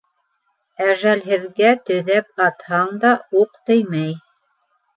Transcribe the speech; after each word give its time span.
Әжәлһеҙгә 0.85 1.75
төҙәп 1.91 2.43
атһаң 2.47 2.99
да, 3.07 3.15
ук 3.45 3.63
теймәй. 3.71 4.21